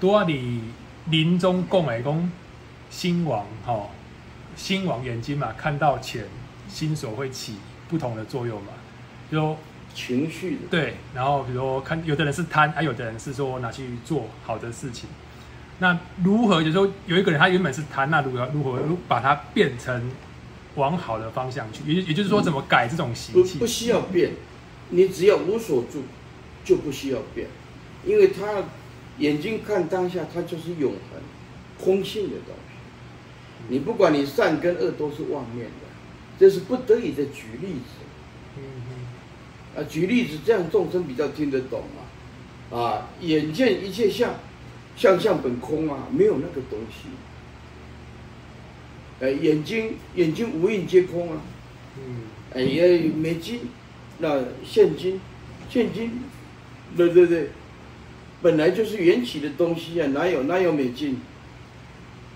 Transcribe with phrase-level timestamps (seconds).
[0.00, 0.60] 多阿里
[1.10, 2.30] 临终供哎公
[2.88, 3.88] 心王哈，
[4.56, 6.24] 心王眼睛嘛，看到钱，
[6.68, 7.56] 心手会起
[7.88, 8.72] 不同的作用嘛，
[9.30, 9.56] 就说
[9.94, 15.08] 情绪对，然后比如说看有的人是贪，啊有的人是说拿去做好的事情，
[15.78, 20.10] 那如何就是说有一个人他原本是贪，那如何如何把它变成
[20.76, 23.58] 往好的方向去，也也就是说怎么改这种习气？
[23.58, 24.32] 不不需要变，
[24.90, 26.04] 你只要无所住，
[26.64, 27.48] 就不需要变，
[28.04, 28.62] 因为他
[29.20, 31.20] 眼睛看当下，它就是永恒、
[31.80, 33.68] 空性的东西。
[33.68, 35.86] 你不管你善跟恶都是妄念的，
[36.38, 38.00] 这是不得已的举例子。
[38.56, 38.62] 嗯
[39.76, 42.76] 啊，举例子这样众生比较听得懂啊。
[42.76, 44.34] 啊，眼见一切相，
[44.96, 47.08] 相相本空啊，没有那个东西。
[49.20, 51.40] 哎，眼睛眼睛无印皆空啊。
[51.98, 52.22] 嗯。
[52.52, 53.60] 哎也，美金，
[54.18, 55.20] 那现金，
[55.68, 56.10] 现金，
[56.96, 57.50] 对对对，
[58.42, 61.20] 本来就是缘起的东西啊，哪有哪有美金？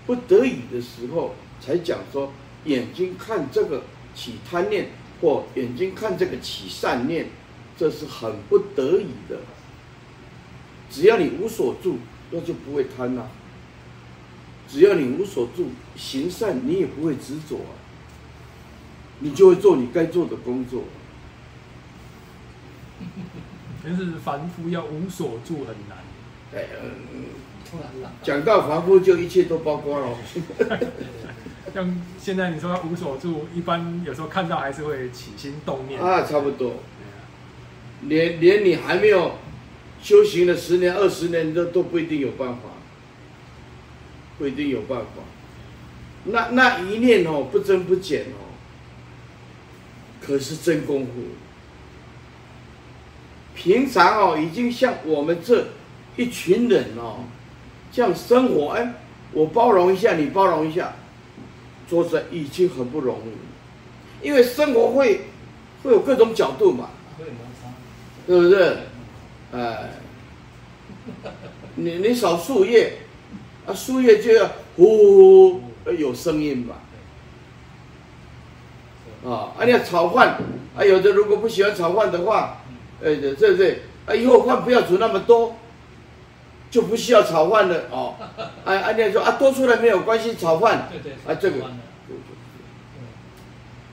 [0.05, 2.31] 不得已的时候才讲说，
[2.65, 7.27] 眼睛看这个起贪念，或眼睛看这个起善念，
[7.75, 9.39] 这是很不得已的。
[10.91, 11.97] 只要你无所住，
[12.29, 13.31] 那就不会贪了。
[14.69, 17.73] 只要你无所住，行善你也不会执着啊，
[19.19, 20.83] 你就会做你该做的工作。
[23.85, 25.97] 但是凡夫要无所住很难。
[26.53, 26.65] 哎，
[28.23, 30.17] 讲到凡夫，就一切都包括了。
[31.73, 35.99] 像现在你说要无所住，一般有时候看到还是会起心动念。
[35.99, 36.75] 啊，差不多。
[38.03, 39.33] 连连你还没有
[40.01, 42.61] 修行了十年、二十年，都都不一定有办法。
[44.37, 45.23] 不一定有办法。
[46.25, 48.51] 那那一念哦，不增不减哦，
[50.21, 51.11] 可是真功夫。
[53.65, 55.65] 平常哦，已经像我们这
[56.17, 57.23] 一群人哦，
[57.91, 58.93] 这样生活，哎，
[59.31, 60.93] 我包容一下，你包容一下，
[61.89, 64.27] 说实在已经很不容易。
[64.27, 65.21] 因为生活会
[65.81, 66.89] 会有各种角度嘛，
[68.27, 68.77] 对不对？
[69.51, 69.89] 哎，
[71.73, 72.99] 你你扫树叶，
[73.65, 76.75] 啊，树叶就要呼呼有声音吧？
[79.27, 80.37] 啊，啊，你要炒饭，
[80.77, 82.61] 啊，有的如果不喜欢炒饭的话。
[83.05, 85.55] 哎，对对对，啊，以后饭不要煮那么多，
[86.71, 88.15] 就不需要炒饭了哦。
[88.65, 90.89] 哎， 按理说啊，多出来没有关系，炒饭。
[90.91, 91.13] 对对。
[91.13, 91.69] 啊，这个，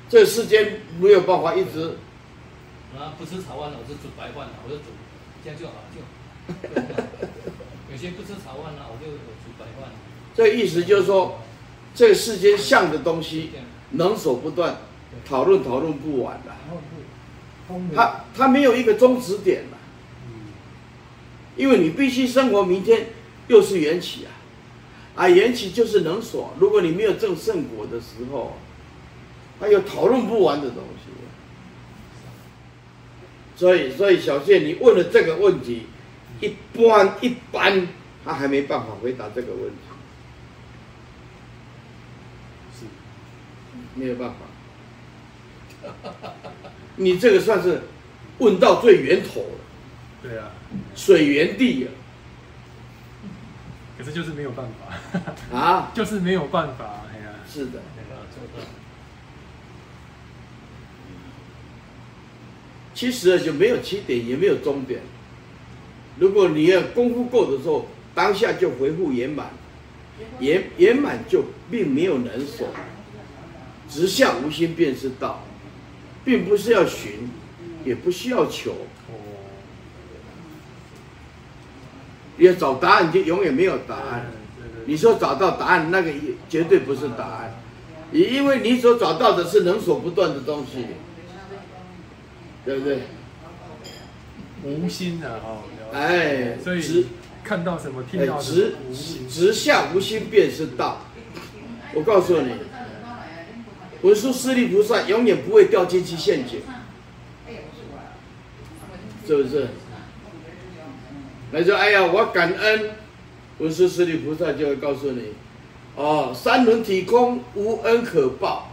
[0.08, 1.98] 这个世间没有办法一直。
[2.96, 4.84] 啊，不吃炒饭了，我就煮白饭了，我就煮，
[5.44, 6.00] 这样就好就。
[7.92, 9.90] 有些不吃炒饭了，我就煮白饭。
[10.34, 11.38] 这个意思就是说，
[11.94, 13.50] 这个世间像的东西，
[13.90, 14.76] 能手不断，
[15.28, 16.52] 讨论讨论不完的。
[17.94, 19.78] 他他没有一个终止点嘛，
[21.56, 23.08] 因为你必须生活，明天
[23.48, 24.32] 又是缘起啊，
[25.16, 28.56] 啊缘起就是能所，如果你没有证圣果的时候，
[29.60, 31.10] 还有讨论不完的东西，
[33.56, 35.86] 所以所以小谢你问了这个问题，
[36.40, 37.88] 一般一般
[38.24, 39.76] 他还没办法回答这个问题，
[42.80, 42.86] 是，
[43.94, 44.36] 没有办法。
[46.96, 47.82] 你这个算是
[48.38, 49.58] 问到最源头了，
[50.22, 50.50] 对啊，
[50.94, 51.88] 水源地啊，
[53.98, 55.52] 可是就是没有办法。
[55.56, 58.66] 啊，就是没有办法，哎呀，是的，没办法做到。
[62.94, 65.00] 其实就没有起点，也没有终点。
[66.18, 69.50] 如果你要功夫够的时候，当下就回复圆满，
[70.40, 72.68] 圆圆满就并没有能所，
[73.88, 75.42] 直下无心便是道。
[76.24, 77.30] 并不是要寻，
[77.84, 78.74] 也不需要求。
[82.36, 84.26] 你要找答案，就永远没有答案。
[84.86, 87.54] 你说找到答案，那个也绝对不是答案，
[88.10, 90.86] 也因为你所找到的是能所不断的东西，
[92.64, 93.02] 对不对？
[94.64, 95.62] 无心的哦。
[95.92, 97.06] 哎，所以
[97.44, 101.02] 看到什么，听到什么，直直下无心便是道。
[101.94, 102.52] 我告诉你。
[104.02, 106.60] 文殊师利菩萨永远不会掉进去陷阱，
[109.26, 109.68] 是不是？
[111.52, 112.90] 那就哎呀，我感恩
[113.58, 115.34] 文殊师利菩萨就会告诉你，
[115.94, 118.72] 哦，三轮体空，无恩可报。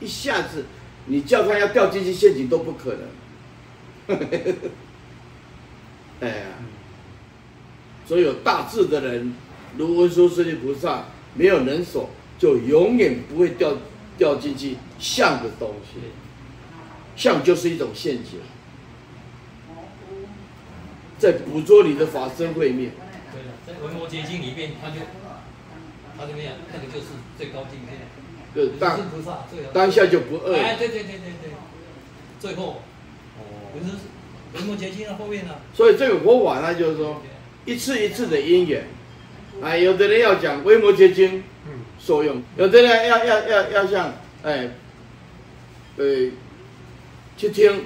[0.00, 0.64] 一下子，
[1.06, 4.18] 你叫他要掉进去陷阱都不可能。
[6.20, 6.46] 哎呀，
[8.04, 9.32] 所有大智的人，
[9.76, 11.04] 如文殊师利菩萨，
[11.34, 13.76] 没有能所，就永远不会掉。
[14.18, 16.00] 掉进去像的东西，
[17.16, 18.40] 像就是一种陷阱，
[21.18, 22.90] 在捕捉你的法身慧命。
[23.32, 24.96] 对了，在《维摩结晶》里面，他就
[26.18, 26.54] 他怎么样？
[26.72, 27.06] 那个就是
[27.38, 27.92] 最高境界。
[28.54, 30.56] 对当菩萨最当下就不饿。
[30.56, 31.50] 哎，对对对对对，
[32.40, 32.82] 最后
[33.38, 33.92] 哦，不是
[34.54, 35.54] 维摩詰经的后面呢。
[35.74, 37.22] 所以这个佛法呢，就是说
[37.66, 38.88] 一次一次的因缘。
[39.62, 41.77] 哎，有的人要讲微摩结晶，嗯，
[42.08, 44.70] 受用；有的人要要要要像哎，
[45.98, 46.30] 呃，
[47.36, 47.84] 去听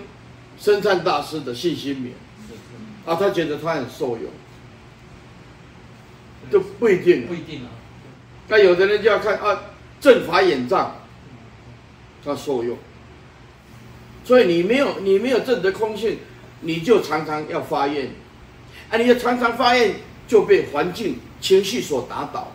[0.57, 4.31] 深禅大师的信心勉，啊，他觉得他很受用，
[6.53, 7.71] 就不一定，不一定啊。
[8.47, 9.63] 那有的人就要看啊。
[10.01, 10.97] 正法眼障，
[12.25, 12.77] 他受用，
[14.25, 16.19] 所以你没有你没有正得空性，
[16.63, 18.11] 你就常常要发愿，
[18.91, 19.95] 啊，你要常常发愿
[20.27, 22.51] 就被环境情绪所打倒，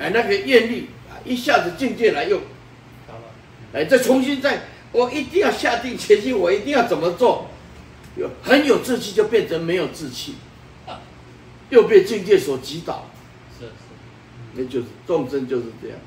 [0.00, 2.40] 哎，那个愿力啊，一下子境界来用，
[3.74, 4.62] 哎，再重新再，
[4.92, 7.48] 我一定要下定决心，我一定要怎么做，
[8.16, 10.36] 有很有志气就变成没有志气，
[11.68, 13.10] 又被境界所击倒，
[13.58, 13.72] 是是，
[14.54, 15.98] 那就是众生就是这样。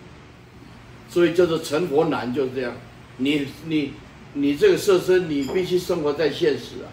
[1.07, 2.73] 所以就是成佛难，就是这样。
[3.17, 3.93] 你你
[4.33, 6.89] 你这个色身，你必须生活在现实啊！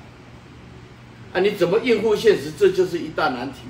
[1.33, 2.53] 啊，你怎么应付现实？
[2.59, 3.61] 这就是一大难题。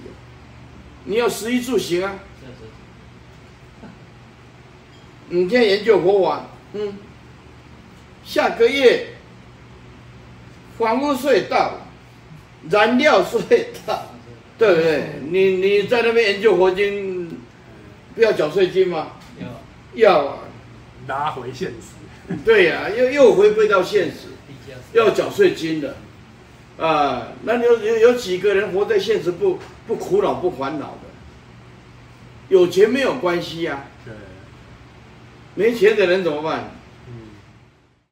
[1.05, 2.19] 你要食衣住行啊！
[5.31, 6.45] 你现在研究佛法，
[6.75, 6.95] 嗯，
[8.25, 9.07] 下个月
[10.79, 11.75] 房屋税到，
[12.69, 14.07] 燃料税到，
[14.59, 15.05] 对不对？
[15.31, 17.41] 你你在那边研究佛经，
[18.15, 19.13] 不要缴税金吗？
[19.95, 20.39] 要啊，
[21.07, 22.35] 拿回现实。
[22.45, 24.29] 对呀、啊，又又回归到现实，
[24.93, 25.97] 要缴税金的，
[26.79, 31.09] 啊，那有有有几个人活在现实不不苦恼不烦恼的？
[32.49, 34.15] 有钱没有关系呀、啊，对，
[35.55, 36.71] 没钱的人怎么办？